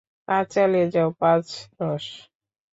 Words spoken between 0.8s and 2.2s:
যাও, পাঁচ, দশ।